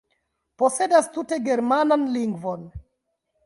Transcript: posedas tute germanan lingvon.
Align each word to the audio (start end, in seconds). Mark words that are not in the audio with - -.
posedas 0.61 1.11
tute 1.17 1.39
germanan 1.49 2.09
lingvon. 2.17 2.69